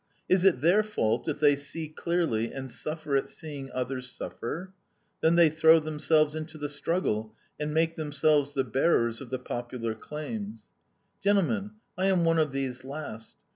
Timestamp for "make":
7.71-7.93